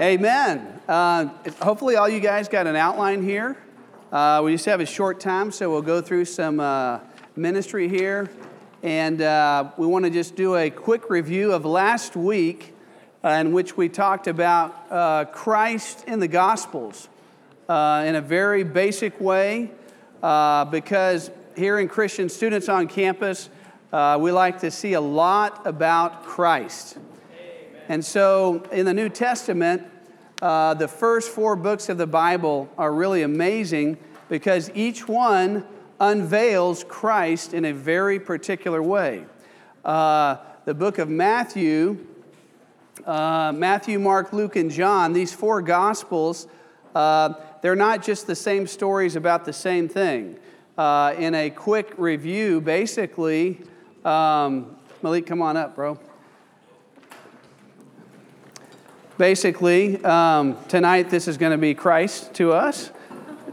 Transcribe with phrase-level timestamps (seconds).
[0.00, 0.80] Amen.
[0.86, 1.26] Uh,
[1.60, 3.56] hopefully, all you guys got an outline here.
[4.12, 7.00] Uh, we just have a short time, so we'll go through some uh,
[7.34, 8.30] ministry here.
[8.84, 12.76] And uh, we want to just do a quick review of last week,
[13.24, 17.08] uh, in which we talked about uh, Christ in the Gospels
[17.68, 19.72] in a very basic way,
[20.20, 23.50] because here in Christian Students on Campus,
[23.92, 26.98] we like to see a lot about Christ.
[27.88, 29.82] And so in the New Testament,
[30.42, 33.96] uh, the first four books of the Bible are really amazing
[34.28, 35.66] because each one
[35.98, 39.24] unveils Christ in a very particular way.
[39.84, 42.06] Uh, the book of Matthew,
[43.06, 46.46] uh, Matthew, Mark, Luke, and John, these four Gospels,
[46.94, 47.32] uh,
[47.62, 50.38] they're not just the same stories about the same thing.
[50.76, 53.62] Uh, in a quick review, basically,
[54.04, 55.98] um, Malik, come on up, bro.
[59.18, 62.90] Basically, um, tonight this is going to be Christ to us.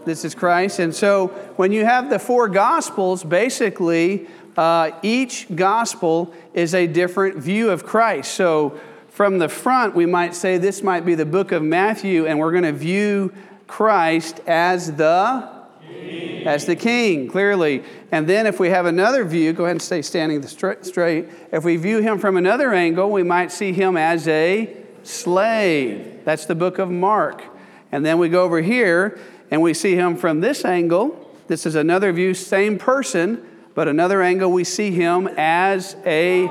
[0.06, 0.80] This is Christ.
[0.80, 1.28] And so
[1.58, 7.84] when you have the four Gospels, basically, uh, each Gospel is a different view of
[7.84, 8.36] Christ.
[8.36, 12.38] So from the front, we might say this might be the book of Matthew, and
[12.38, 13.34] we're going to view
[13.66, 15.50] Christ as the
[15.82, 16.48] King.
[16.48, 17.84] as the king, clearly.
[18.12, 21.30] And then if we have another view, go ahead and stay standing straight.
[21.52, 26.22] If we view him from another angle, we might see him as a slave.
[26.26, 27.44] That's the book of Mark.
[27.92, 29.20] And then we go over here
[29.52, 31.22] and we see him from this angle.
[31.48, 36.50] This is another view, same person, but another angle we see him as a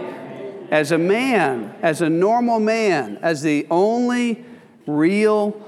[0.71, 4.45] as a man, as a normal man, as the only
[4.87, 5.63] real,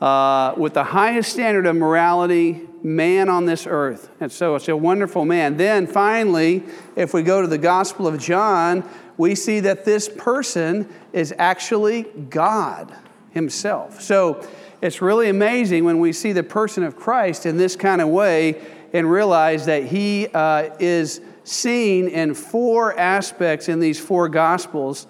[0.00, 4.10] uh, with the highest standard of morality, man on this earth.
[4.20, 5.56] And so it's a wonderful man.
[5.56, 6.64] Then finally,
[6.96, 12.02] if we go to the Gospel of John, we see that this person is actually
[12.02, 12.94] God
[13.30, 14.00] Himself.
[14.00, 14.46] So
[14.80, 18.60] it's really amazing when we see the person of Christ in this kind of way
[18.92, 25.06] and realize that He uh, is seen in four aspects in these four Gospels.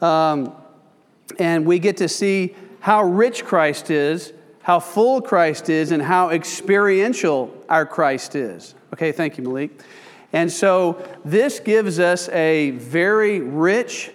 [0.00, 0.54] Um,
[1.38, 4.32] and we get to see how rich Christ is,
[4.62, 8.74] how full Christ is, and how experiential our Christ is.
[8.92, 9.82] Okay, thank you, Malik.
[10.32, 14.12] And so this gives us a very rich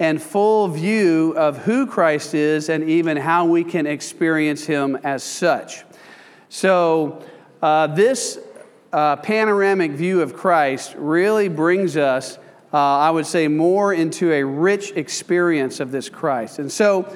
[0.00, 5.22] and full view of who Christ is and even how we can experience him as
[5.22, 5.84] such.
[6.48, 7.22] So,
[7.62, 8.38] uh, this
[8.92, 12.38] uh, panoramic view of Christ really brings us,
[12.72, 16.58] uh, I would say, more into a rich experience of this Christ.
[16.58, 17.14] And so,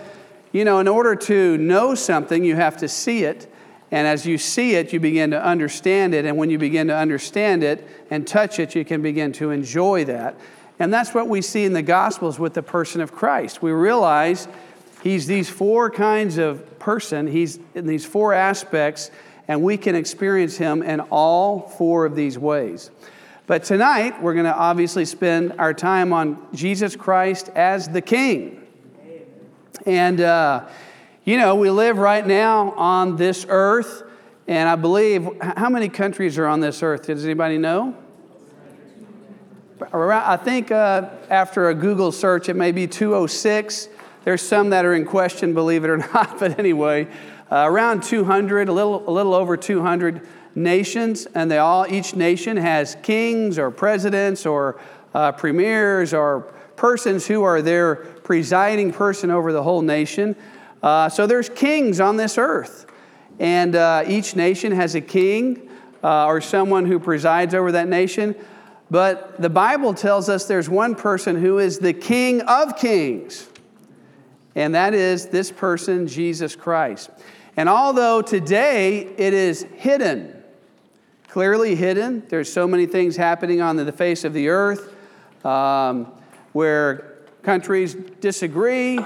[0.53, 3.51] you know, in order to know something, you have to see it.
[3.91, 6.27] And as you see it, you begin to understand it.
[6.27, 10.05] And when you begin to understand it and touch it, you can begin to enjoy
[10.05, 10.37] that.
[10.79, 13.63] And that's what we see in the Gospels with the person of Christ.
[13.63, 14.49] We realize
[15.03, 19.11] he's these four kinds of person, he's in these four aspects,
[19.47, 22.91] and we can experience him in all four of these ways.
[23.47, 28.67] But tonight, we're going to obviously spend our time on Jesus Christ as the King.
[29.85, 30.67] And, uh,
[31.25, 34.03] you know, we live right now on this earth,
[34.49, 37.07] and I believe, how many countries are on this earth?
[37.07, 37.95] Does anybody know?
[39.81, 43.89] I think uh, after a Google search, it may be 206.
[44.25, 47.09] There's some that are in question, believe it or not, but anyway,
[47.51, 52.57] uh, around 200, a little, a little over 200 nations, and they all, each nation
[52.57, 54.81] has kings or presidents or
[55.13, 60.37] uh, premiers or persons who are their presiding person over the whole nation.
[60.83, 62.87] Uh, so there's kings on this earth,
[63.41, 65.69] and uh, each nation has a king
[66.05, 68.37] uh, or someone who presides over that nation.
[68.91, 73.49] But the Bible tells us there's one person who is the King of kings,
[74.55, 77.11] and that is this person, Jesus Christ.
[77.57, 80.43] And although today it is hidden,
[81.29, 84.95] clearly hidden, there's so many things happening on the face of the earth
[85.45, 86.13] um,
[86.53, 88.99] where countries disagree,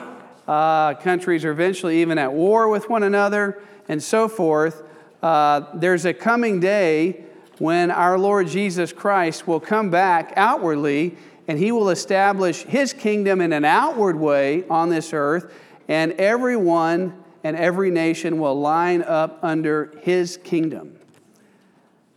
[0.47, 4.83] uh, countries are eventually even at war with one another, and so forth.
[5.23, 7.25] Uh, there's a coming day
[7.61, 11.17] when our Lord Jesus Christ will come back outwardly
[11.47, 15.53] and he will establish his kingdom in an outward way on this earth,
[15.89, 20.99] and everyone and every nation will line up under his kingdom.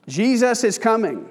[0.08, 1.30] Jesus is coming,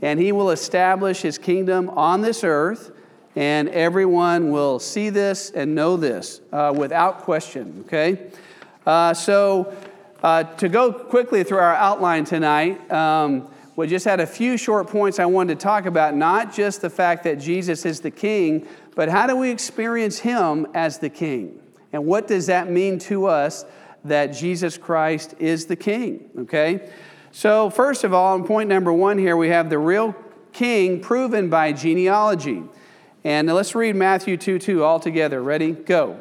[0.00, 2.92] and he will establish his kingdom on this earth
[3.36, 8.30] and everyone will see this and know this uh, without question, okay?
[8.86, 9.76] Uh, so,
[10.22, 14.88] uh, to go quickly through our outline tonight, um, we just had a few short
[14.88, 18.66] points I wanted to talk about, not just the fact that Jesus is the king,
[18.94, 21.60] but how do we experience him as the king?
[21.92, 23.64] And what does that mean to us
[24.04, 26.30] that Jesus Christ is the king?
[26.38, 26.90] Okay?
[27.32, 30.14] So, first of all, in point number one here, we have the real
[30.54, 32.62] king proven by genealogy.
[33.24, 35.42] And let's read Matthew 2 2 all together.
[35.42, 35.72] Ready?
[35.72, 36.18] Go.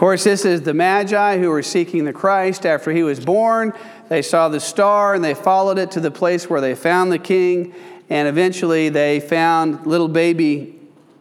[0.00, 3.74] Course, this is the Magi who were seeking the Christ after he was born.
[4.08, 7.18] They saw the star and they followed it to the place where they found the
[7.18, 7.74] king.
[8.08, 10.74] And eventually they found little baby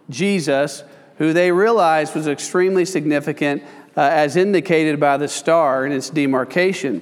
[0.10, 0.86] Jesus,
[1.18, 3.64] who they realized was extremely significant,
[3.98, 7.02] uh, as indicated by the star and its demarcation.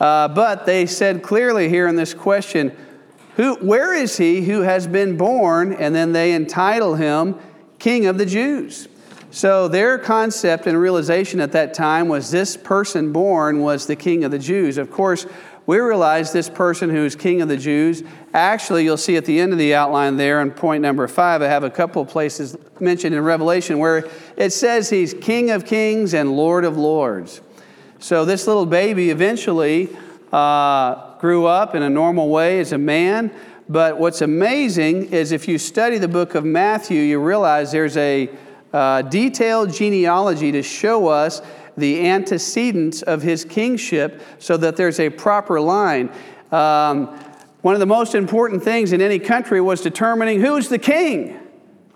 [0.00, 2.74] Uh, but they said clearly here in this question,
[3.36, 5.74] who, where is he who has been born?
[5.74, 7.38] And then they entitle him
[7.78, 8.88] King of the Jews.
[9.30, 14.24] So their concept and realization at that time was this person born was the king
[14.24, 14.76] of the Jews.
[14.76, 15.24] Of course,
[15.66, 18.02] we realize this person who's king of the Jews,
[18.34, 21.46] actually, you'll see at the end of the outline there in point number five, I
[21.46, 26.12] have a couple of places mentioned in Revelation where it says he's king of kings
[26.12, 27.40] and lord of lords.
[28.00, 29.96] So this little baby eventually
[30.32, 33.30] uh, grew up in a normal way as a man.
[33.68, 38.28] But what's amazing is if you study the book of Matthew, you realize there's a
[38.72, 41.42] uh, detailed genealogy to show us
[41.76, 46.10] the antecedents of his kingship so that there's a proper line.
[46.52, 47.06] Um,
[47.62, 51.38] one of the most important things in any country was determining who's the king.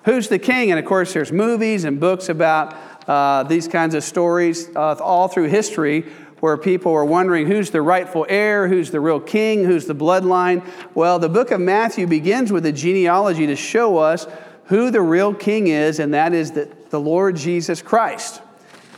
[0.05, 0.71] Who's the king?
[0.71, 2.77] And of course, there's movies and books about
[3.09, 6.05] uh, these kinds of stories uh, all through history
[6.41, 10.62] where people were wondering who's the rightful heir, who's the real king, who's the bloodline.
[10.94, 14.27] Well, the book of Matthew begins with a genealogy to show us
[14.66, 18.40] who the real king is, and that is the, the Lord Jesus Christ.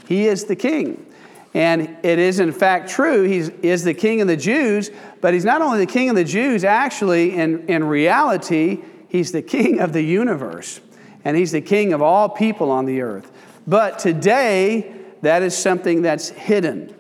[0.07, 1.05] He is the king.
[1.55, 3.23] And it is, in fact, true.
[3.23, 4.91] He is the king of the Jews,
[5.21, 9.43] but he's not only the king of the Jews, actually, in, in reality, he's the
[9.43, 10.81] king of the universe.
[11.25, 13.33] And he's the king of all people on the earth.
[13.67, 16.95] But today, that is something that's hidden.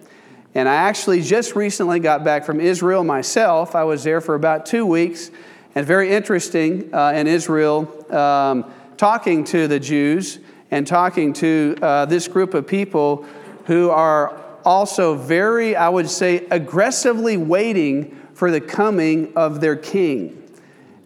[0.55, 3.75] And I actually just recently got back from Israel myself.
[3.75, 5.31] I was there for about two weeks
[5.77, 10.39] and very interesting uh, in Israel, um, talking to the Jews
[10.71, 13.27] and talking to uh, this group of people
[13.67, 20.51] who are also very, I would say, aggressively waiting for the coming of their king.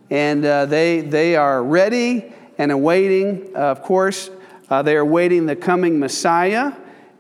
[0.09, 4.31] And uh, they, they are ready and awaiting, of course,
[4.69, 6.73] uh, they are waiting the coming Messiah,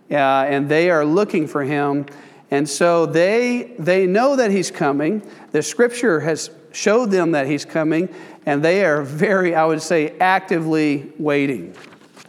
[0.08, 2.06] uh, and they are looking for him.
[2.53, 5.29] And so they, they know that he's coming.
[5.50, 8.08] The scripture has showed them that he's coming,
[8.46, 11.75] and they are very, I would say, actively waiting.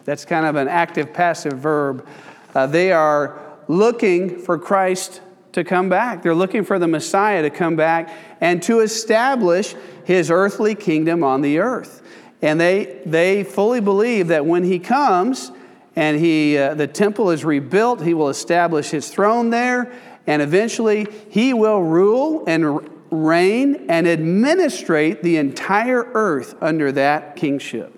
[0.04, 2.08] That's kind of an active passive verb.
[2.54, 5.22] Uh, they are looking for Christ
[5.54, 6.24] to come back.
[6.24, 8.10] They're looking for the Messiah to come back
[8.40, 12.02] and to establish his earthly kingdom on the earth.
[12.42, 15.52] And they, they fully believe that when he comes
[15.96, 19.92] and he, uh, the temple is rebuilt, he will establish his throne there,
[20.26, 27.98] and eventually he will rule and reign and administrate the entire earth under that kingship.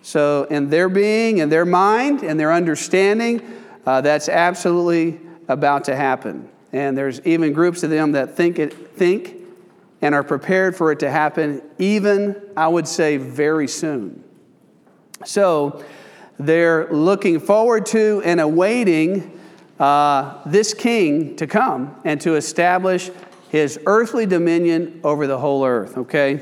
[0.00, 3.40] So, in their being in their mind and their understanding,
[3.86, 6.48] uh, that's absolutely about to happen.
[6.72, 9.36] And there's even groups of them that think it, think
[10.00, 14.24] and are prepared for it to happen, even, I would say, very soon.
[15.24, 15.84] So,
[16.38, 19.38] they're looking forward to and awaiting
[19.78, 23.10] uh, this king to come and to establish
[23.52, 26.40] his earthly dominion over the whole earth, okay?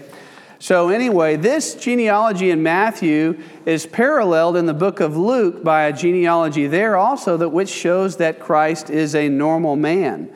[0.61, 5.93] So, anyway, this genealogy in Matthew is paralleled in the book of Luke by a
[5.93, 10.33] genealogy there also, that which shows that Christ is a normal man.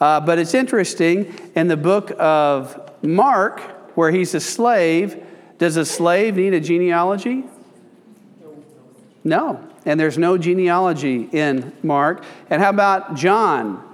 [0.00, 3.60] Uh, but it's interesting in the book of Mark,
[3.96, 5.24] where he's a slave,
[5.58, 7.44] does a slave need a genealogy?
[9.22, 9.64] No.
[9.84, 12.24] And there's no genealogy in Mark.
[12.50, 13.87] And how about John?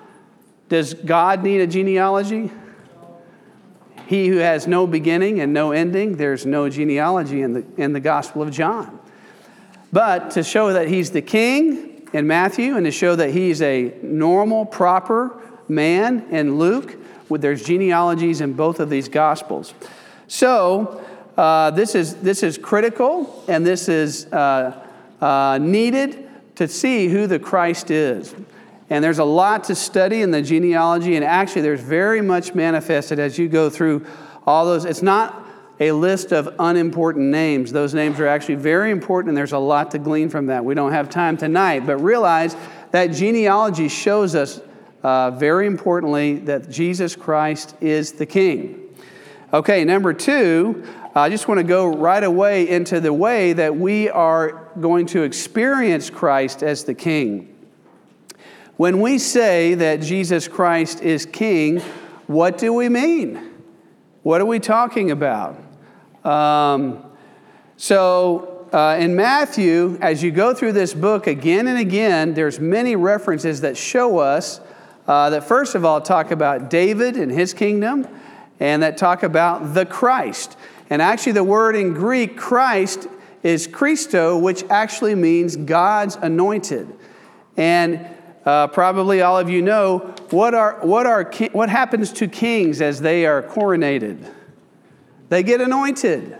[0.68, 2.50] Does God need a genealogy?
[4.06, 8.00] He who has no beginning and no ending, there's no genealogy in the, in the
[8.00, 8.99] Gospel of John.
[9.92, 13.94] But to show that he's the king in Matthew and to show that he's a
[14.02, 16.97] normal, proper man in Luke,
[17.30, 19.75] there's genealogies in both of these Gospels.
[20.28, 21.04] So,
[21.37, 24.87] uh, this, is, this is critical and this is uh,
[25.21, 28.35] uh, needed to see who the Christ is.
[28.91, 33.19] And there's a lot to study in the genealogy, and actually, there's very much manifested
[33.19, 34.05] as you go through
[34.47, 34.85] all those.
[34.85, 35.47] It's not
[35.81, 37.73] a list of unimportant names.
[37.73, 40.64] Those names are actually very important, and there's a lot to glean from that.
[40.64, 42.57] We don't have time tonight, but realize
[42.91, 44.61] that genealogy shows us
[45.03, 48.81] uh, very importantly, that Jesus Christ is the King.
[49.53, 54.09] Okay, number two, I just want to go right away into the way that we
[54.09, 57.54] are going to experience Christ as the King.
[58.76, 61.78] When we say that Jesus Christ is King,
[62.26, 63.52] what do we mean?
[64.25, 65.57] What are we talking about?
[66.25, 67.04] Um,
[67.76, 72.97] so, uh, in Matthew, as you go through this book again and again, there's many
[72.97, 74.61] references that show us
[75.07, 78.09] uh, that, first of all, talk about David and his kingdom,
[78.59, 80.57] and that talk about the Christ.
[80.90, 83.07] And actually, the word in Greek, Christ,
[83.45, 86.93] is Christo, which actually means God's anointed.
[87.57, 88.09] And
[88.45, 93.01] uh, probably all of you know what, are, what, are, what happens to kings as
[93.01, 94.31] they are coronated?
[95.29, 96.37] They get anointed.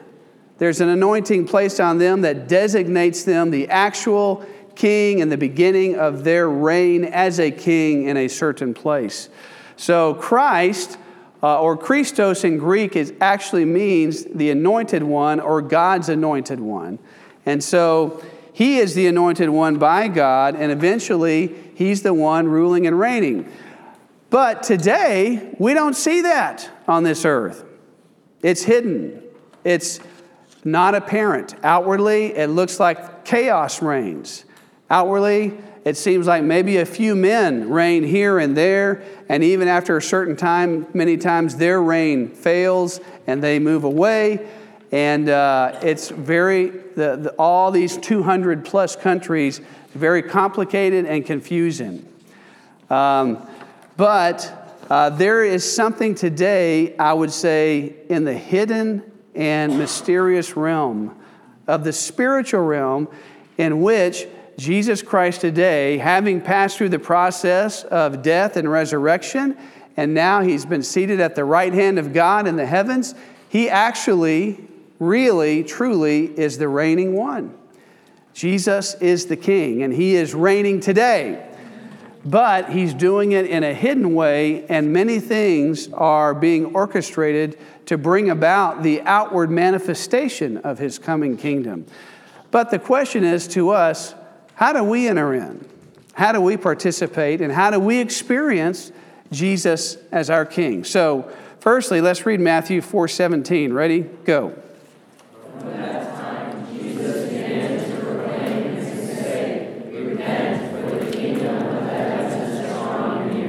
[0.59, 4.45] There's an anointing placed on them that designates them the actual
[4.77, 9.29] king and the beginning of their reign as a king in a certain place.
[9.77, 10.99] So, Christ,
[11.43, 16.99] uh, or Christos in Greek, is actually means the anointed one or God's anointed one.
[17.47, 22.87] And so, he is the anointed one by God, and eventually, he's the one ruling
[22.87, 23.51] and reigning.
[24.31, 27.65] But today, we don't see that on this earth.
[28.43, 29.23] It's hidden,
[29.63, 30.01] it's
[30.65, 31.55] not apparent.
[31.63, 34.45] Outwardly, it looks like chaos reigns.
[34.91, 39.99] Outwardly, it seems like maybe a few men reign here and there, and even after
[39.99, 44.49] a certain time, many times their reign fails and they move away.
[44.91, 49.61] And uh, it's very, the, the, all these 200 plus countries,
[49.95, 52.07] very complicated and confusing.
[52.91, 53.47] Um,
[53.97, 59.03] but uh, there is something today, I would say, in the hidden
[59.35, 61.17] and mysterious realm
[61.67, 63.09] of the spiritual realm
[63.57, 64.27] in which
[64.59, 69.57] Jesus Christ today, having passed through the process of death and resurrection,
[69.97, 73.15] and now he's been seated at the right hand of God in the heavens,
[73.49, 74.59] he actually,
[74.99, 77.57] really, truly is the reigning one.
[78.35, 81.49] Jesus is the king, and he is reigning today.
[82.25, 87.97] But he's doing it in a hidden way, and many things are being orchestrated to
[87.97, 91.87] bring about the outward manifestation of his coming kingdom.
[92.51, 94.15] But the question is to us
[94.55, 95.69] how do we enter in?
[96.15, 97.41] How do we participate?
[97.41, 98.93] And how do we experience
[99.33, 100.85] Jesus as our King?
[100.85, 103.73] So, firstly, let's read Matthew 4 17.
[103.73, 104.01] Ready?
[104.25, 104.57] Go.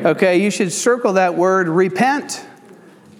[0.06, 2.46] Okay, you should circle that word repent.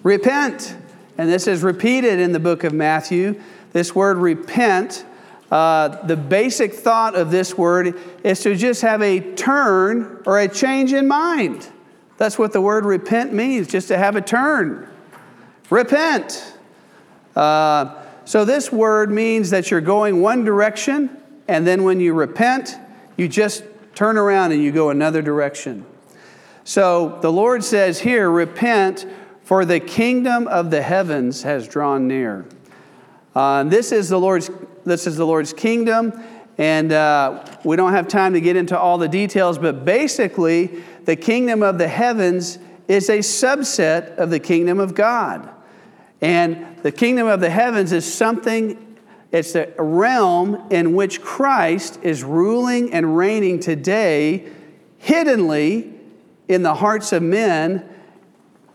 [0.04, 0.78] Repent.
[1.18, 3.42] And this is repeated in the book of Matthew.
[3.74, 5.04] This word repent
[5.52, 10.48] uh, the basic thought of this word is to just have a turn or a
[10.48, 11.68] change in mind.
[12.18, 14.90] That's what the word repent means, just to have a turn.
[15.70, 16.58] Repent.
[17.36, 21.16] Uh, so, this word means that you're going one direction,
[21.48, 22.76] and then when you repent,
[23.18, 23.64] you just
[23.94, 25.86] turn around and you go another direction.
[26.68, 29.06] So, the Lord says here, repent,
[29.44, 32.44] for the kingdom of the heavens has drawn near.
[33.36, 34.50] Uh, this is the Lord's
[34.84, 36.12] this is the Lord's kingdom,
[36.58, 41.16] and uh, we don't have time to get into all the details, but basically, the
[41.16, 42.58] kingdom of the heavens
[42.88, 45.48] is a subset of the kingdom of God.
[46.20, 48.98] And the kingdom of the heavens is something,
[49.32, 54.52] it's a realm in which Christ is ruling and reigning today,
[54.98, 55.95] hiddenly
[56.48, 57.88] in the hearts of men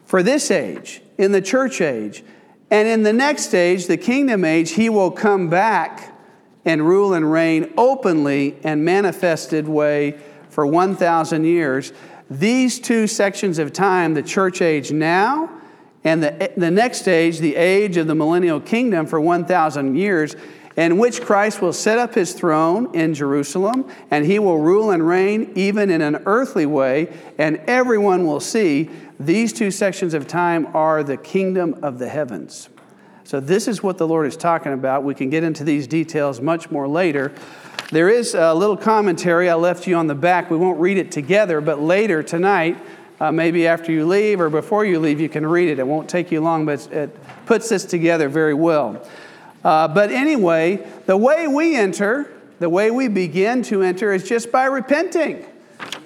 [0.05, 2.25] for this age, in the church age.
[2.71, 6.17] And in the next age, the kingdom age, he will come back
[6.65, 11.93] and rule and reign openly and manifested way for 1,000 years.
[12.29, 15.60] These two sections of time, the church age now
[16.04, 20.35] and the, the next age, the age of the millennial kingdom for 1,000 years,
[20.76, 25.07] in which Christ will set up his throne in Jerusalem and he will rule and
[25.07, 28.88] reign even in an earthly way, and everyone will see
[29.19, 32.71] these two sections of time are the kingdom of the heavens.
[33.25, 35.04] So, this is what the Lord is talking about.
[35.04, 37.33] We can get into these details much more later.
[37.92, 40.50] There is a little commentary I left you on the back.
[40.50, 42.78] We won't read it together, but later tonight,
[43.21, 45.79] uh, maybe after you leave or before you leave, you can read it.
[45.79, 47.15] It won't take you long, but it
[47.47, 49.07] puts this together very well.
[49.62, 54.50] Uh, but anyway, the way we enter, the way we begin to enter is just
[54.50, 55.45] by repenting.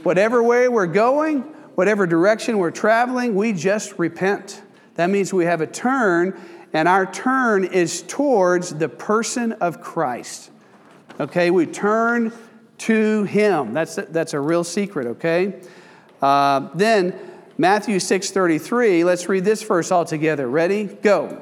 [0.03, 1.43] Whatever way we're going,
[1.77, 4.63] whatever direction we're traveling, we just repent.
[4.97, 6.39] That means we have a turn,
[6.73, 10.51] and our turn is towards the person of Christ.
[11.21, 12.33] Okay, we turn
[12.79, 13.73] to Him.
[13.73, 15.61] That's a, that's a real secret, okay?
[16.25, 17.13] Uh, then
[17.59, 20.49] Matthew 6:33, let's read this verse all together.
[20.49, 20.85] Ready?
[20.85, 21.39] Go.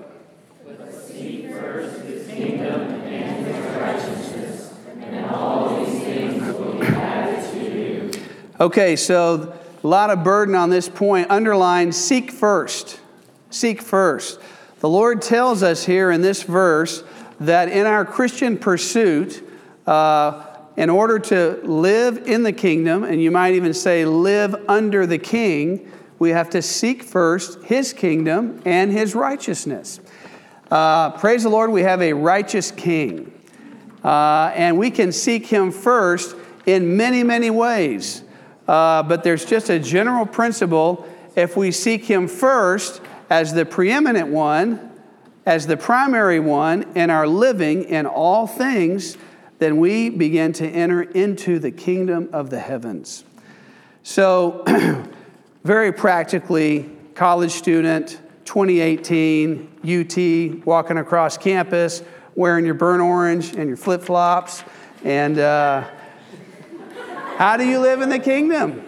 [8.59, 11.31] Okay, so a lot of burden on this point.
[11.31, 12.99] Underline seek first.
[13.51, 14.41] Seek first.
[14.81, 17.05] The Lord tells us here in this verse
[17.39, 19.49] that in our Christian pursuit,
[19.87, 25.07] uh, in order to live in the kingdom, and you might even say live under
[25.07, 30.01] the king, we have to seek first his kingdom and his righteousness.
[30.71, 33.33] Uh, praise the Lord, we have a righteous king.
[34.03, 36.35] Uh, and we can seek him first
[36.67, 38.23] in many, many ways.
[38.67, 41.07] Uh, but there's just a general principle.
[41.35, 44.91] If we seek Him first as the preeminent one,
[45.45, 49.17] as the primary one in our living in all things,
[49.63, 53.25] then we begin to enter into the kingdom of the heavens.
[54.03, 54.65] So,
[55.65, 62.03] very practically, college student, 2018, UT, walking across campus,
[62.35, 64.65] wearing your burnt orange and your flip flops,
[65.05, 65.85] and uh,
[67.37, 68.85] how do you live in the kingdom?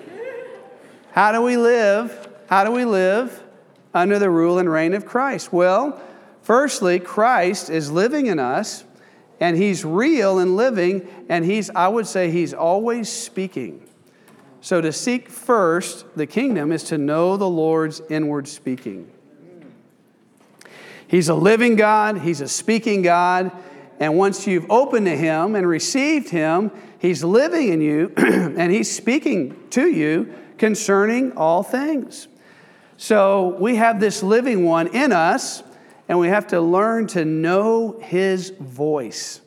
[1.12, 2.28] How do we live?
[2.48, 3.42] How do we live
[3.94, 5.52] under the rule and reign of Christ?
[5.52, 6.00] Well,
[6.42, 8.84] firstly, Christ is living in us,
[9.40, 13.86] and He's real and living, and He's, I would say, He's always speaking.
[14.60, 19.10] So to seek first the kingdom is to know the Lord's inward speaking.
[21.06, 23.52] He's a living God, He's a speaking God,
[24.00, 28.94] and once you've opened to Him and received Him, He's living in you and He's
[28.94, 32.28] speaking to you concerning all things.
[32.96, 35.62] So we have this living one in us,
[36.08, 39.40] and we have to learn to know His voice.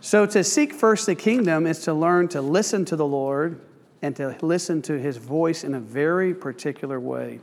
[0.00, 3.60] So to seek first the kingdom is to learn to listen to the Lord
[4.02, 7.40] and to listen to His voice in a very particular way.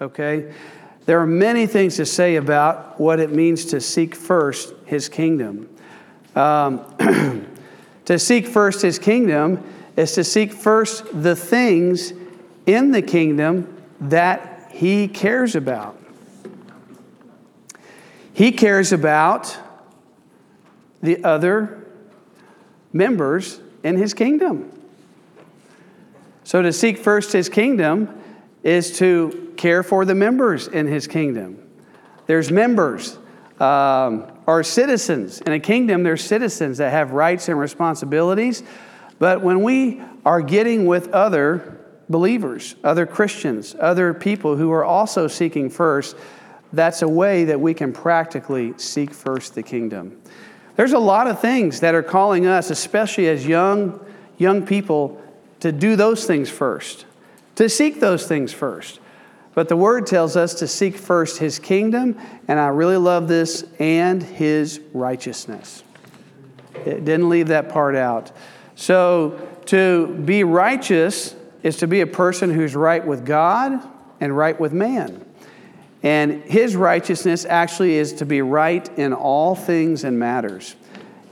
[0.00, 0.52] Okay?
[1.06, 5.68] There are many things to say about what it means to seek first His kingdom.
[6.34, 6.84] Um,
[8.06, 9.62] To seek first his kingdom
[9.96, 12.12] is to seek first the things
[12.64, 15.95] in the kingdom that he cares about.
[18.36, 19.56] He cares about
[21.00, 21.86] the other
[22.92, 24.70] members in his kingdom.
[26.44, 28.22] So to seek first his kingdom
[28.62, 31.66] is to care for the members in his kingdom.
[32.26, 33.16] There's members.
[33.58, 35.40] Um, are citizens.
[35.40, 38.62] In a kingdom, there's citizens that have rights and responsibilities.
[39.18, 45.26] But when we are getting with other believers, other Christians, other people who are also
[45.26, 46.16] seeking first,
[46.72, 50.20] that's a way that we can practically seek first the kingdom.
[50.76, 54.04] There's a lot of things that are calling us, especially as young,
[54.36, 55.22] young people,
[55.60, 57.06] to do those things first,
[57.54, 59.00] to seek those things first.
[59.54, 63.64] But the word tells us to seek first his kingdom, and I really love this,
[63.78, 65.82] and his righteousness.
[66.84, 68.32] It didn't leave that part out.
[68.74, 73.82] So to be righteous is to be a person who's right with God
[74.20, 75.25] and right with man.
[76.02, 80.76] And his righteousness actually is to be right in all things and matters.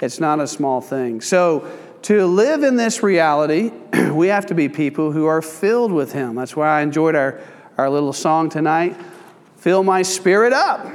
[0.00, 1.20] It's not a small thing.
[1.20, 1.70] So
[2.02, 3.70] to live in this reality,
[4.12, 6.34] we have to be people who are filled with him.
[6.34, 7.40] That's why I enjoyed our
[7.76, 8.96] our little song tonight
[9.56, 10.86] fill my spirit up.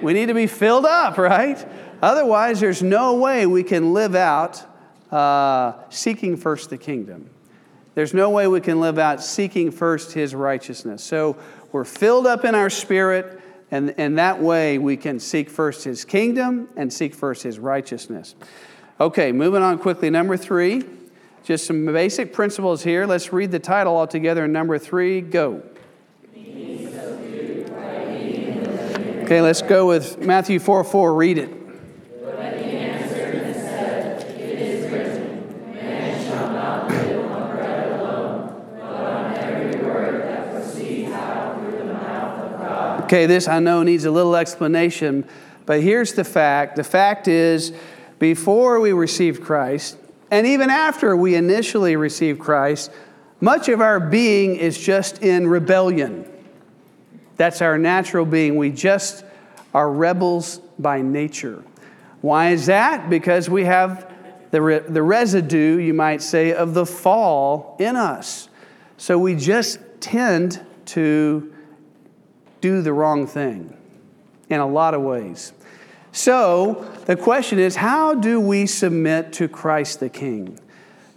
[0.00, 1.62] We need to be filled up, right?
[2.00, 4.64] Otherwise, there's no way we can live out
[5.12, 7.28] uh, seeking first the kingdom.
[7.94, 11.04] There's no way we can live out seeking first his righteousness.
[11.04, 11.36] So
[11.76, 13.38] we're filled up in our spirit,
[13.70, 18.34] and in that way we can seek first his kingdom and seek first his righteousness.
[18.98, 20.08] Okay, moving on quickly.
[20.08, 20.84] Number three.
[21.44, 23.04] Just some basic principles here.
[23.04, 24.48] Let's read the title all together.
[24.48, 25.62] Number three, go.
[29.24, 31.14] Okay, let's go with Matthew 4 4.
[31.14, 31.55] Read it.
[43.16, 45.26] Okay, this I know needs a little explanation,
[45.64, 46.76] but here's the fact.
[46.76, 47.72] The fact is,
[48.18, 49.96] before we received Christ,
[50.30, 52.90] and even after we initially received Christ,
[53.40, 56.30] much of our being is just in rebellion.
[57.38, 58.56] That's our natural being.
[58.56, 59.24] We just
[59.72, 61.64] are rebels by nature.
[62.20, 63.08] Why is that?
[63.08, 64.12] Because we have
[64.50, 68.50] the, re- the residue, you might say, of the fall in us.
[68.98, 71.54] So we just tend to
[72.66, 73.76] do the wrong thing
[74.50, 75.52] in a lot of ways.
[76.10, 80.58] So the question is how do we submit to Christ the King?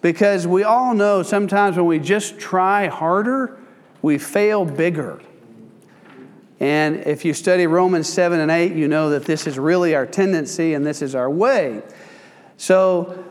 [0.02, 3.58] Because we all know sometimes when we just try harder,
[4.04, 5.22] we fail bigger.
[6.60, 10.06] And if you study Romans 7 and 8, you know that this is really our
[10.06, 11.82] tendency and this is our way.
[12.58, 13.26] So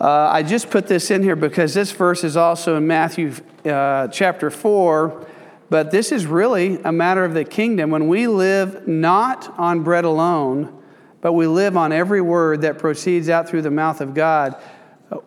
[0.00, 3.32] uh, I just put this in here because this verse is also in Matthew
[3.64, 5.28] uh, chapter 4.
[5.72, 7.90] But this is really a matter of the kingdom.
[7.90, 10.82] When we live not on bread alone,
[11.22, 14.54] but we live on every word that proceeds out through the mouth of God,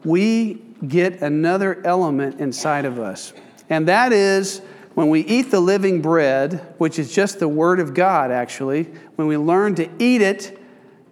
[0.04, 3.34] we get another element inside of us.
[3.72, 4.62] And that is
[4.94, 8.84] when we eat the living bread, which is just the Word of God, actually,
[9.16, 10.60] when we learn to eat it,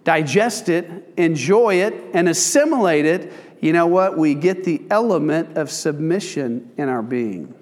[0.04, 4.16] digest it, enjoy it, and assimilate it, you know what?
[4.16, 7.52] We get the element of submission in our being.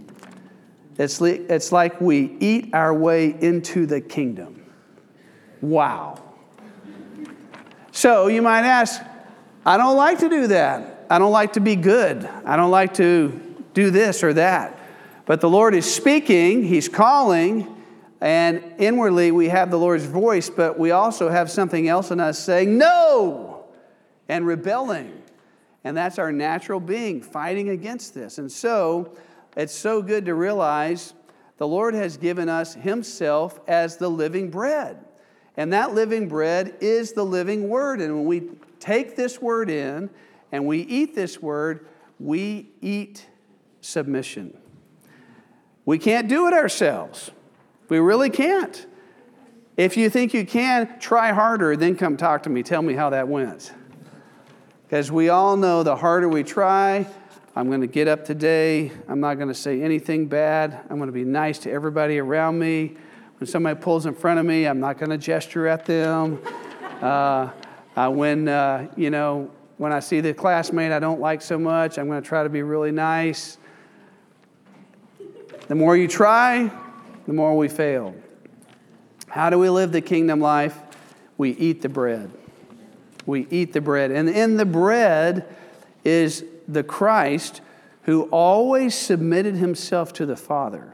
[0.99, 4.65] It's, li- it's like we eat our way into the kingdom.
[5.61, 6.23] Wow.
[7.93, 9.01] So you might ask,
[9.65, 11.07] I don't like to do that.
[11.09, 12.25] I don't like to be good.
[12.45, 13.41] I don't like to
[13.75, 14.79] do this or that.
[15.25, 17.83] But the Lord is speaking, He's calling,
[18.21, 22.39] and inwardly we have the Lord's voice, but we also have something else in us
[22.39, 23.67] saying no
[24.29, 25.23] and rebelling.
[25.85, 28.39] And that's our natural being fighting against this.
[28.39, 29.17] And so
[29.57, 31.15] it's so good to realize
[31.59, 35.05] the Lord has given us Himself as the living bread.
[35.57, 38.01] And that living bread is the living word.
[38.01, 40.11] And when we take this word in
[40.51, 41.87] and we eat this word,
[42.19, 43.27] we eat
[43.81, 44.57] submission.
[45.85, 47.31] We can't do it ourselves.
[47.89, 48.87] We really can't.
[49.77, 52.63] If you think you can, try harder, then come talk to me.
[52.63, 53.73] Tell me how that went.
[54.85, 57.07] Because we all know the harder we try,
[57.55, 58.91] I'm going to get up today.
[59.09, 60.81] I'm not going to say anything bad.
[60.89, 62.97] I'm going to be nice to everybody around me.
[63.39, 66.41] When somebody pulls in front of me, I'm not going to gesture at them.
[67.03, 67.51] Uh,
[68.09, 72.07] when, uh, you know, when I see the classmate I don't like so much, I'm
[72.07, 73.59] going to try to be really nice.
[75.67, 76.71] The more you try,
[77.27, 78.15] the more we fail.
[79.27, 80.79] How do we live the kingdom life?
[81.37, 82.31] We eat the bread.
[83.27, 84.13] We eat the bread.
[84.13, 85.53] And in the bread
[86.05, 87.61] is the Christ
[88.03, 90.93] who always submitted himself to the Father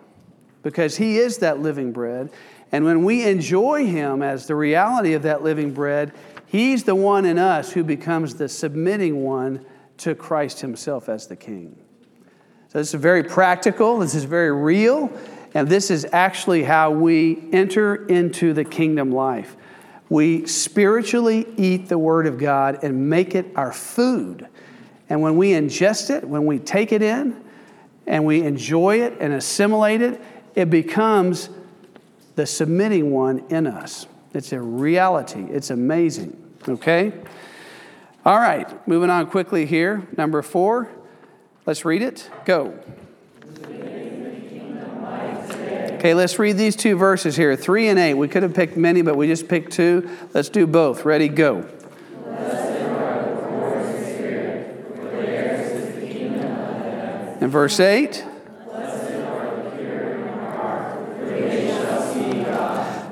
[0.62, 2.31] because He is that living bread.
[2.70, 6.12] And when we enjoy Him as the reality of that living bread,
[6.46, 9.64] He's the one in us who becomes the submitting one
[9.98, 11.78] to Christ Himself as the King.
[12.68, 15.11] So this is very practical, this is very real,
[15.54, 19.57] and this is actually how we enter into the kingdom life.
[20.11, 24.48] We spiritually eat the Word of God and make it our food.
[25.09, 27.42] And when we ingest it, when we take it in,
[28.07, 30.21] and we enjoy it and assimilate it,
[30.55, 31.51] it becomes
[32.35, 34.07] the submitting one in us.
[34.35, 35.44] It's a reality.
[35.51, 36.37] It's amazing.
[36.66, 37.12] Okay?
[38.25, 40.07] All right, moving on quickly here.
[40.16, 40.90] Number four.
[41.66, 42.31] Let's read it.
[42.44, 42.79] Go.
[45.99, 48.14] Okay, let's read these two verses here three and eight.
[48.14, 50.09] We could have picked many, but we just picked two.
[50.33, 51.05] Let's do both.
[51.05, 51.29] Ready?
[51.29, 51.68] Go.
[57.40, 58.24] And verse 8.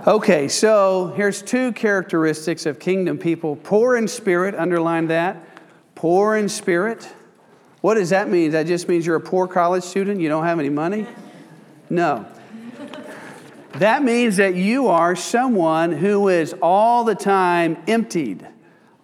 [0.07, 5.45] Okay, so here's two characteristics of kingdom people poor in spirit, underline that.
[5.97, 7.13] Poor in spirit.
[7.81, 8.53] What does that mean?
[8.53, 11.07] That just means you're a poor college student, you don't have any money?
[11.91, 12.27] No.
[13.75, 18.47] That means that you are someone who is all the time emptied,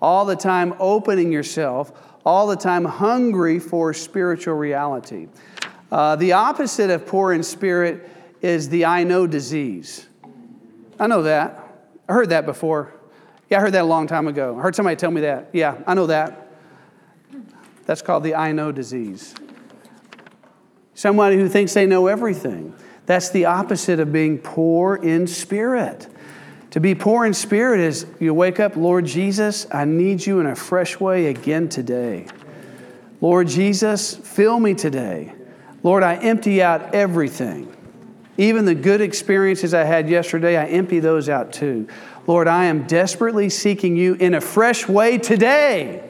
[0.00, 1.92] all the time opening yourself,
[2.24, 5.28] all the time hungry for spiritual reality.
[5.90, 8.08] Uh, the opposite of poor in spirit
[8.40, 10.06] is the I know disease.
[10.98, 11.58] I know that.
[12.08, 12.94] I heard that before.
[13.50, 14.58] Yeah, I heard that a long time ago.
[14.58, 15.50] I heard somebody tell me that.
[15.52, 16.52] Yeah, I know that.
[17.84, 19.34] That's called the I know disease.
[20.94, 22.74] Somebody who thinks they know everything.
[23.06, 26.06] That's the opposite of being poor in spirit.
[26.72, 30.46] To be poor in spirit is you wake up, Lord Jesus, I need you in
[30.46, 32.26] a fresh way again today.
[33.20, 35.34] Lord Jesus, fill me today.
[35.82, 37.70] Lord, I empty out everything.
[38.38, 41.88] Even the good experiences I had yesterday, I empty those out too.
[42.26, 46.08] Lord, I am desperately seeking you in a fresh way today.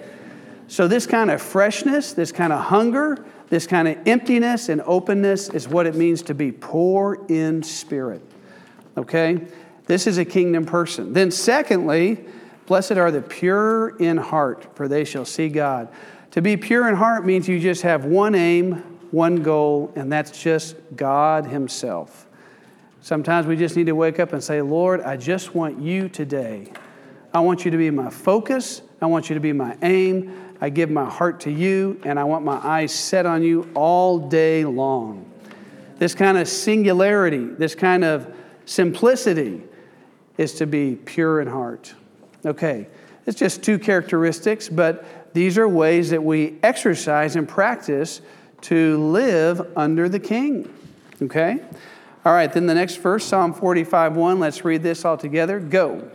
[0.68, 5.48] So, this kind of freshness, this kind of hunger, this kind of emptiness and openness
[5.48, 8.22] is what it means to be poor in spirit.
[8.96, 9.40] Okay?
[9.86, 11.12] This is a kingdom person.
[11.12, 12.24] Then, secondly,
[12.66, 15.88] blessed are the pure in heart, for they shall see God.
[16.32, 18.74] To be pure in heart means you just have one aim,
[19.10, 22.26] one goal, and that's just God Himself.
[23.00, 26.72] Sometimes we just need to wake up and say, Lord, I just want you today.
[27.34, 28.82] I want you to be my focus.
[29.00, 30.54] I want you to be my aim.
[30.60, 34.20] I give my heart to you, and I want my eyes set on you all
[34.20, 35.28] day long.
[35.98, 38.32] This kind of singularity, this kind of
[38.64, 39.62] simplicity
[40.38, 41.94] is to be pure in heart.
[42.44, 42.88] Okay,
[43.26, 48.20] it's just two characteristics, but these are ways that we exercise and practice
[48.62, 50.72] to live under the king.
[51.20, 51.58] Okay?
[52.24, 54.40] All right, then the next verse, Psalm 45 1.
[54.40, 55.58] Let's read this all together.
[55.58, 56.10] Go.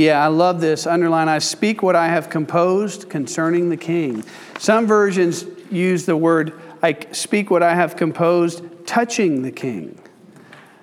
[0.00, 0.86] Yeah, I love this.
[0.86, 4.24] Underline, I speak what I have composed concerning the king.
[4.58, 10.00] Some versions use the word, I speak what I have composed touching the king.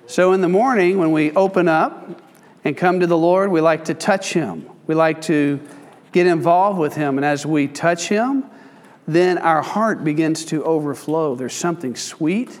[0.06, 2.22] So in the morning, when we open up
[2.62, 4.70] and come to the Lord, we like to touch him.
[4.86, 5.58] We like to
[6.12, 7.18] get involved with him.
[7.18, 8.44] And as we touch him,
[9.08, 11.34] then our heart begins to overflow.
[11.34, 12.56] There's something sweet.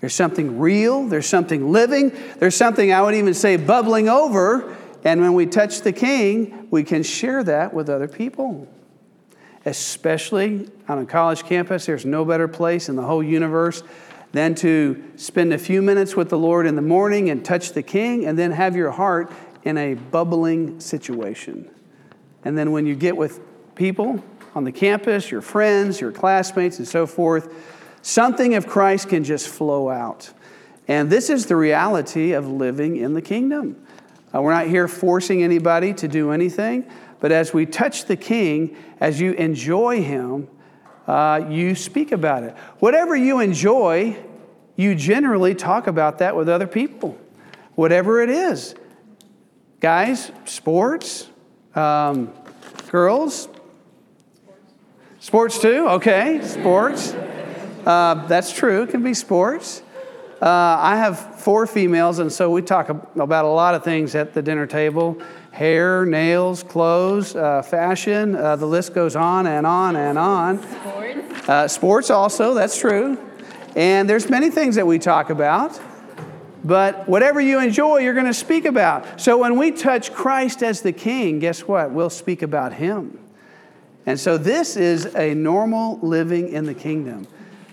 [0.00, 1.06] There's something real.
[1.06, 2.10] There's something living.
[2.40, 6.84] There's something, I would even say, bubbling over and when we touch the king, we
[6.84, 8.68] can share that with other people.
[9.64, 13.82] Especially on a college campus, there's no better place in the whole universe
[14.32, 17.82] than to spend a few minutes with the Lord in the morning and touch the
[17.82, 19.30] king, and then have your heart
[19.62, 21.70] in a bubbling situation.
[22.44, 23.40] And then when you get with
[23.74, 24.22] people
[24.54, 27.54] on the campus, your friends, your classmates, and so forth,
[28.02, 30.32] something of Christ can just flow out.
[30.88, 33.86] And this is the reality of living in the kingdom.
[34.34, 36.84] Uh, we're not here forcing anybody to do anything,
[37.20, 40.48] but as we touch the King, as you enjoy Him,
[41.06, 42.56] uh, you speak about it.
[42.78, 44.16] Whatever you enjoy,
[44.76, 47.18] you generally talk about that with other people,
[47.74, 48.74] whatever it is.
[49.80, 51.28] Guys, sports,
[51.74, 52.32] um,
[52.90, 53.48] girls,
[55.18, 57.12] sports too, okay, sports.
[57.84, 59.81] Uh, that's true, it can be sports.
[60.42, 64.34] Uh, I have four females, and so we talk about a lot of things at
[64.34, 68.34] the dinner table hair, nails, clothes, uh, fashion.
[68.34, 70.60] Uh, the list goes on and on and on.
[70.60, 71.48] Sports.
[71.48, 73.16] Uh, sports, also, that's true.
[73.76, 75.80] And there's many things that we talk about.
[76.64, 79.20] But whatever you enjoy, you're going to speak about.
[79.20, 81.92] So when we touch Christ as the King, guess what?
[81.92, 83.16] We'll speak about Him.
[84.06, 87.28] And so this is a normal living in the kingdom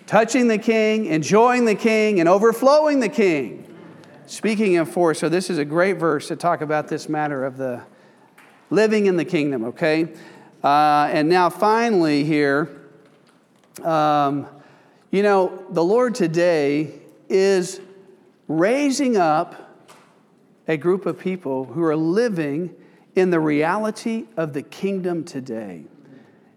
[0.09, 3.63] touching the king, enjoying the king, and overflowing the king.
[4.25, 7.57] Speaking of four, so this is a great verse to talk about this matter of
[7.57, 7.83] the
[8.71, 10.11] living in the kingdom, okay?
[10.63, 12.89] Uh, and now, finally, here,
[13.83, 14.47] um,
[15.11, 16.91] you know, the Lord today
[17.29, 17.79] is
[18.47, 19.79] raising up
[20.67, 22.73] a group of people who are living
[23.13, 25.83] in the reality of the kingdom today.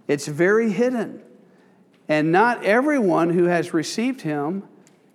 [0.09, 1.21] It's very hidden.
[2.12, 4.64] And not everyone who has received him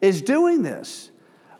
[0.01, 1.11] is doing this,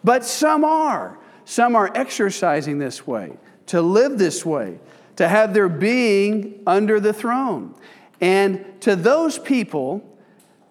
[0.04, 1.20] but some are.
[1.46, 4.80] Some are exercising this way, to live this way,
[5.18, 7.76] to have their being under the throne.
[8.20, 10.04] And to those people,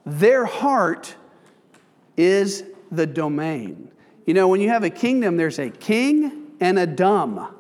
[0.04, 1.14] their heart
[2.16, 3.92] is the domain.
[4.26, 7.54] You know, when you have a kingdom, there's a king and a dumb.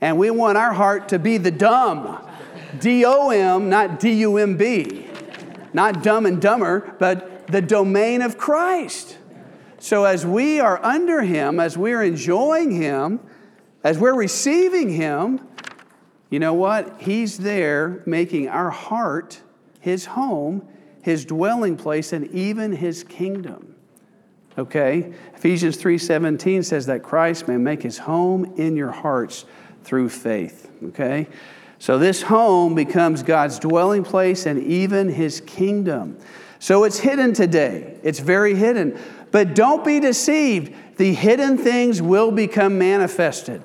[0.00, 2.24] And we want our heart to be the dumb.
[2.78, 5.09] D O M, not D U M B
[5.72, 9.18] not dumb and dumber, but the domain of Christ.
[9.78, 13.20] So as we are under Him, as we're enjoying Him,
[13.82, 15.46] as we're receiving Him,
[16.28, 17.00] you know what?
[17.00, 19.40] He's there making our heart
[19.80, 20.68] His home,
[21.02, 23.70] His dwelling place, and even His kingdom.
[24.58, 25.12] Okay?
[25.34, 29.44] Ephesians 3:17 says that Christ may make his home in your hearts
[29.84, 30.70] through faith.
[30.84, 31.28] Okay?
[31.80, 36.18] So this home becomes God's dwelling place and even his kingdom.
[36.58, 37.98] So it's hidden today.
[38.02, 39.00] It's very hidden.
[39.30, 40.74] But don't be deceived.
[40.98, 43.62] The hidden things will become manifested.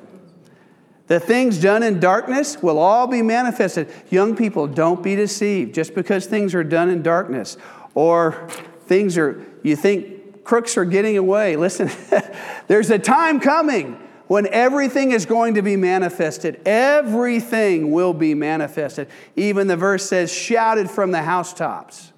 [1.08, 3.92] The things done in darkness will all be manifested.
[4.10, 5.76] Young people, don't be deceived.
[5.76, 7.58] Just because things are done in darkness
[7.96, 8.48] or
[8.86, 11.58] things are, you think crooks are getting away.
[11.58, 11.92] Listen,
[12.68, 16.60] there's a time coming when everything is going to be manifested.
[16.66, 19.08] Everything will be manifested.
[19.36, 22.12] Even the verse says, shouted from the housetops.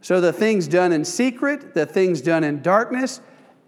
[0.00, 3.20] So the things done in secret, the things done in darkness,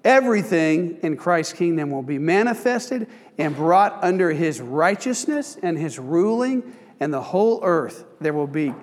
[0.03, 3.07] everything in Christ's kingdom will be manifested
[3.39, 8.75] and brought under his righteousness and his ruling, and the whole earth there will be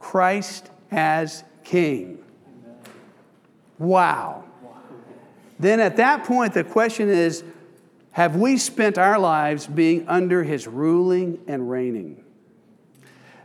[0.00, 2.18] Christ as king.
[3.78, 4.44] Wow.
[5.58, 7.42] Then at that point, the question is
[8.18, 12.20] have we spent our lives being under his ruling and reigning?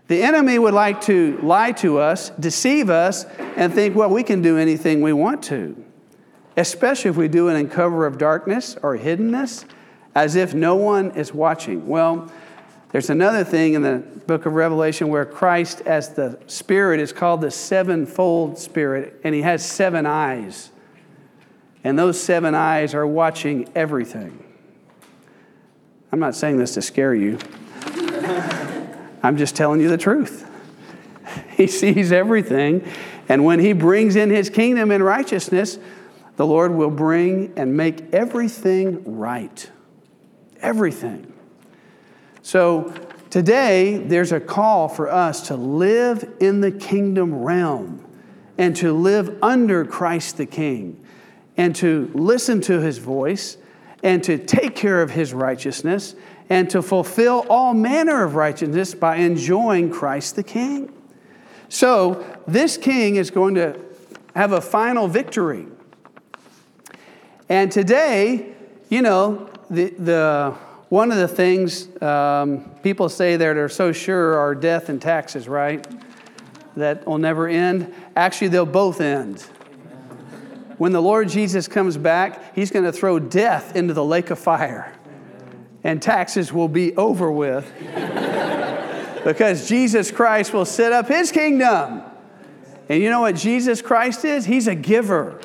[0.08, 4.42] The enemy would like to lie to us, deceive us, and think, well, we can
[4.42, 5.76] do anything we want to,
[6.58, 9.66] especially if we do it in cover of darkness or hiddenness,
[10.16, 11.88] as if no one is watching.
[11.88, 12.32] Well,
[12.92, 17.42] there's another thing in the book of Revelation where Christ, as the Spirit, is called
[17.42, 20.72] the sevenfold Spirit, and he has seven eyes.
[21.84, 24.44] And those seven eyes are watching everything.
[26.13, 27.39] I'm not saying this to scare you,
[29.23, 30.47] I'm just telling you the truth.
[31.58, 32.88] He sees everything,
[33.30, 35.80] and when he brings in his kingdom in righteousness,
[36.36, 39.71] the Lord will bring and make everything right.
[40.62, 41.32] Everything.
[42.43, 42.93] So
[43.32, 48.06] today, there's a call for us to live in the kingdom realm
[48.58, 51.04] and to live under Christ the King
[51.56, 53.58] and to listen to his voice
[54.04, 56.16] and to take care of his righteousness
[56.50, 60.94] and to fulfill all manner of righteousness by enjoying Christ the King.
[61.70, 63.80] So, this king is going to
[64.36, 65.66] have a final victory.
[67.50, 68.54] And today,
[68.89, 70.56] you know, the, the
[70.89, 75.48] one of the things um, people say that are so sure are death and taxes,
[75.48, 75.84] right?
[76.76, 77.92] That will never end.
[78.16, 79.44] Actually, they'll both end.
[80.78, 84.40] When the Lord Jesus comes back, he's going to throw death into the lake of
[84.40, 84.94] fire,
[85.84, 87.72] and taxes will be over with
[89.24, 92.02] because Jesus Christ will set up his kingdom.
[92.90, 94.46] And you know what Jesus Christ is?
[94.46, 95.40] He's a giver.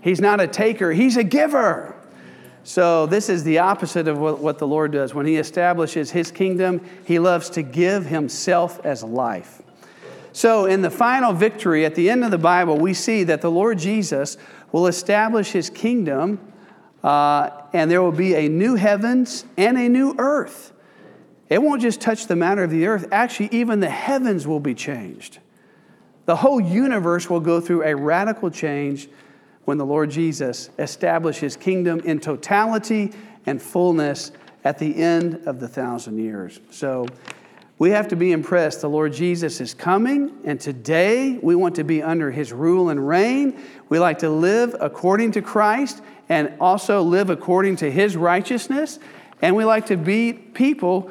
[0.00, 1.94] He's not a taker, he's a giver.
[2.66, 5.12] So, this is the opposite of what, the Lord does.
[5.12, 9.60] When He establishes His kingdom, He loves to give Himself as life.
[10.32, 13.50] So, in the final victory at the end of the Bible, we see that the
[13.50, 14.38] Lord Jesus
[14.74, 16.40] will establish His kingdom,
[17.04, 20.72] uh, and there will be a new heavens and a new earth.
[21.48, 24.74] It won't just touch the matter of the earth, actually, even the heavens will be
[24.74, 25.38] changed.
[26.24, 29.08] The whole universe will go through a radical change
[29.64, 33.12] when the Lord Jesus establishes his kingdom in totality
[33.46, 34.32] and fullness
[34.64, 36.58] at the end of the thousand years.
[36.72, 37.06] So
[37.78, 38.80] we have to be impressed.
[38.82, 43.06] The Lord Jesus is coming, and today we want to be under his rule and
[43.06, 43.60] reign.
[43.88, 49.00] We like to live according to Christ and also live according to his righteousness.
[49.42, 51.10] And we like to be people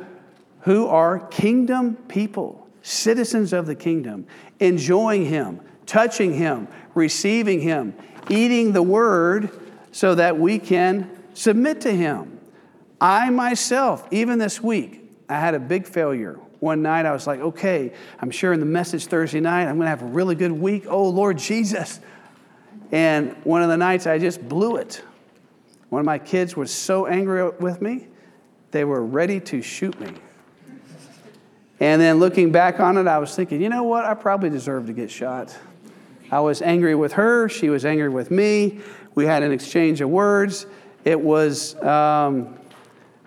[0.61, 4.25] who are kingdom people, citizens of the kingdom,
[4.61, 7.93] enjoying him, touching him, receiving him,
[8.29, 9.49] eating the word
[9.91, 12.39] so that we can submit to him.
[13.01, 16.39] I myself, even this week, I had a big failure.
[16.63, 19.63] One night I was like, okay, I'm sharing the message Thursday night.
[19.63, 20.85] I'm going to have a really good week.
[20.87, 21.99] Oh, Lord Jesus.
[22.89, 25.03] And one of the nights I just blew it.
[25.89, 28.07] One of my kids was so angry with me,
[28.71, 30.13] they were ready to shoot me.
[31.81, 34.05] And then looking back on it, I was thinking, you know what?
[34.05, 35.53] I probably deserve to get shot.
[36.31, 37.49] I was angry with her.
[37.49, 38.79] She was angry with me.
[39.15, 40.65] We had an exchange of words.
[41.03, 42.57] It was um,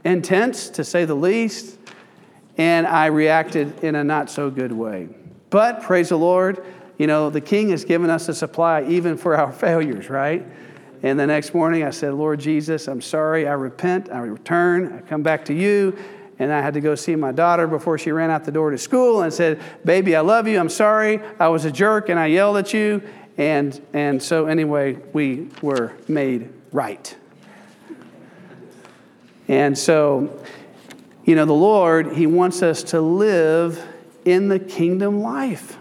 [0.06, 1.76] intense, to say the least,
[2.58, 5.08] and I reacted in a not so good way.
[5.50, 6.64] But praise the Lord,
[6.98, 10.46] you know, the King has given us a supply even for our failures, right?
[11.02, 13.46] And the next morning I said, Lord Jesus, I'm sorry.
[13.46, 14.10] I repent.
[14.10, 14.92] I return.
[14.92, 15.96] I come back to you.
[16.38, 18.78] And I had to go see my daughter before she ran out the door to
[18.78, 20.58] school and said, Baby, I love you.
[20.58, 21.20] I'm sorry.
[21.38, 23.02] I was a jerk and I yelled at you.
[23.38, 27.14] And, and so, anyway, we were made right.
[29.48, 30.42] And so,
[31.26, 33.84] you know, the Lord, He wants us to live
[34.24, 35.76] in the kingdom life.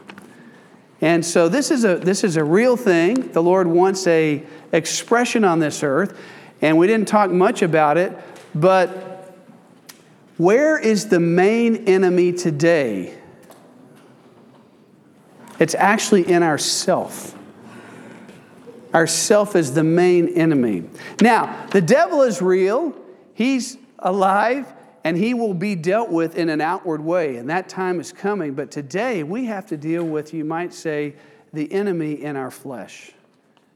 [0.99, 3.31] And so this is a this is a real thing.
[3.31, 6.19] The Lord wants a expression on this earth,
[6.61, 8.17] and we didn't talk much about it,
[8.55, 9.35] but
[10.37, 13.15] where is the main enemy today?
[15.59, 17.37] It's actually in ourself.
[18.93, 20.85] Our self is the main enemy.
[21.21, 22.95] Now, the devil is real.
[23.33, 24.71] He's alive
[25.05, 28.55] and he will be dealt with in an outward way, and that time is coming.
[28.55, 31.13] But today we have to deal with, you might say,
[31.53, 33.11] the enemy in our flesh,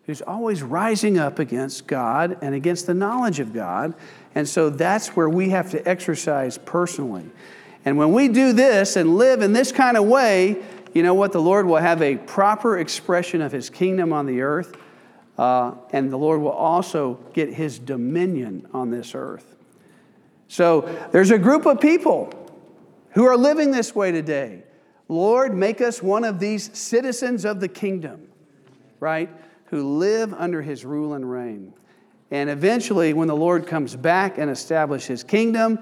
[0.08, 3.94] who's always rising up against God and against the knowledge of God.
[4.34, 7.30] And so that's where we have to exercise personally.
[7.86, 10.58] And when we do this and live in this kind of way,
[10.96, 11.32] you know what?
[11.32, 14.76] The Lord will have a proper expression of His kingdom on the earth,
[15.38, 19.59] uh, and the Lord will also get His dominion on this earth.
[20.50, 20.82] So
[21.12, 22.34] there's a group of people
[23.12, 24.64] who are living this way today.
[25.08, 28.28] Lord, make us one of these citizens of the kingdom,
[29.00, 29.30] right?
[29.66, 31.74] Who live under His rule and reign.
[32.32, 35.80] And eventually, when the Lord comes back and establishes his kingdom,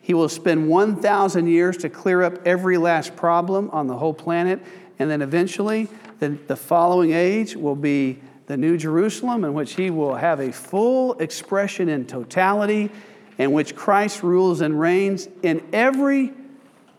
[0.00, 4.60] He will spend 1,000 years to clear up every last problem on the whole planet.
[4.98, 5.88] And then eventually,
[6.20, 10.52] the, the following age will be the New Jerusalem, in which he will have a
[10.52, 12.90] full expression in totality,
[13.38, 16.32] in which Christ rules and reigns in every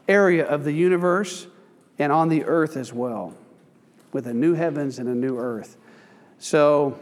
[0.07, 1.47] area of the universe
[1.99, 3.35] and on the earth as well,
[4.13, 5.77] with a new heavens and a new earth.
[6.39, 6.99] So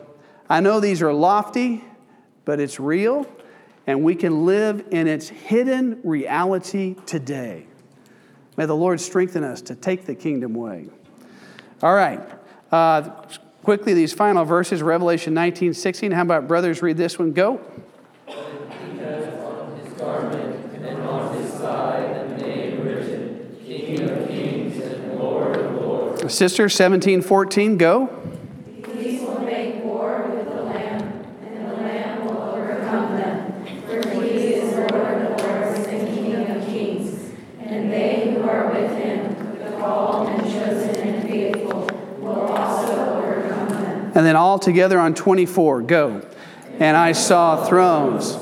[0.49, 1.83] I know these are lofty,
[2.45, 3.27] but it's real,
[3.85, 7.67] and we can live in its hidden reality today.
[8.57, 10.87] May the Lord strengthen us to take the kingdom way.
[11.83, 12.21] All right.
[12.71, 13.01] Uh,
[13.63, 16.11] quickly, these final verses, Revelation 19, 16.
[16.11, 17.33] How about brothers read this one?
[17.33, 17.59] Go.
[26.27, 28.09] Sister, 17, 14, go.
[28.85, 33.65] Will make war with the Lamb, and the Lamb will overcome them.
[33.85, 37.31] For he is Lord of lords and King of kings.
[37.59, 43.69] And they who are with him, the called and chosen and faithful, will also overcome
[43.69, 44.11] them.
[44.15, 46.21] And then all together on 24, go.
[46.79, 48.37] And I saw thrones.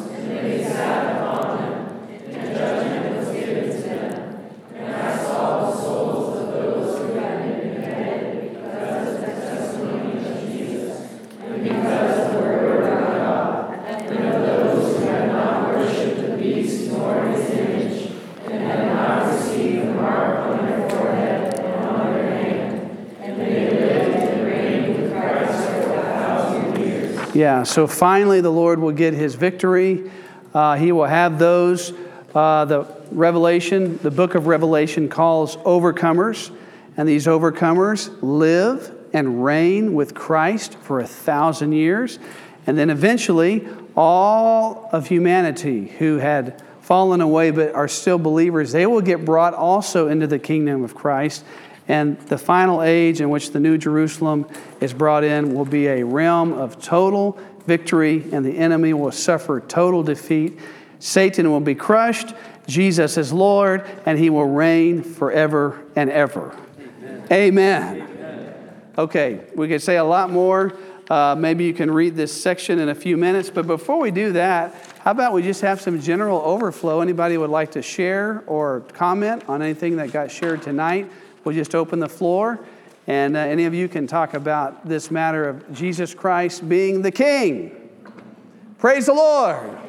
[27.34, 30.12] Yeah, so finally the Lord will get his victory.
[30.54, 31.92] Uh, he will have those,
[32.36, 36.56] uh, the Revelation, the book of Revelation calls overcomers.
[36.96, 42.20] And these overcomers live and reign with Christ for a thousand years.
[42.68, 43.68] And then eventually,
[43.98, 49.56] all of humanity who had fallen away but are still believers, they will get brought
[49.56, 51.44] also into the kingdom of Christ.
[51.88, 54.48] And the final age in which the New Jerusalem
[54.80, 59.60] is brought in will be a realm of total victory, and the enemy will suffer
[59.60, 60.60] total defeat.
[61.00, 62.34] Satan will be crushed.
[62.68, 66.56] Jesus is Lord, and he will reign forever and ever.
[67.32, 68.02] Amen.
[68.02, 68.10] Amen.
[68.98, 70.74] Okay, we could say a lot more.
[71.10, 73.50] Uh, maybe you can read this section in a few minutes.
[73.50, 77.02] But before we do that, how about we just have some general overflow?
[77.02, 81.12] Anybody would like to share or comment on anything that got shared tonight?
[81.44, 82.60] We'll just open the floor,
[83.08, 87.12] and uh, any of you can talk about this matter of Jesus Christ being the
[87.12, 87.90] King.
[88.78, 89.83] Praise the Lord.